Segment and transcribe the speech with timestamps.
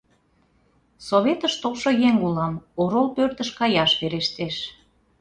[1.07, 4.55] —Советыш толшо еҥ улам: орол пӧртыш каяш верештеш.